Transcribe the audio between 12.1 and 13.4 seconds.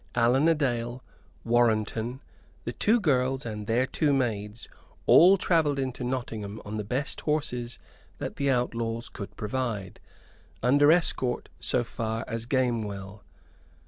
as Gamewell.